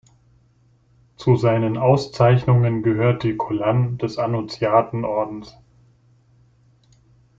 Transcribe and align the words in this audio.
Zu 1.15 1.35
seinen 1.35 1.77
Auszeichnungen 1.77 2.81
gehörte 2.81 3.27
die 3.27 3.37
Collane 3.37 3.97
des 3.97 4.17
Annunziaten-Ordens. 4.17 5.55